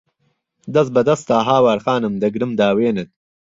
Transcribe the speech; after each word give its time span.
دەس 0.73 0.87
به 0.93 1.01
دەستا 1.07 1.37
هاوار 1.47 1.79
خانم، 1.85 2.13
دەگرم 2.23 2.51
داوێنت 2.59 3.09